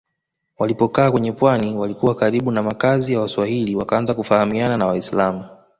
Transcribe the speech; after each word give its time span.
Walipokaa 0.59 1.11
kwenye 1.11 1.31
pwani 1.31 1.75
walikuwa 1.75 2.15
karibu 2.15 2.51
na 2.51 2.63
makazi 2.63 3.13
ya 3.13 3.19
Waswahili 3.19 3.75
wakaanza 3.75 4.13
kufahamiana 4.13 4.77
na 4.77 4.87
Waislamu 4.87 5.45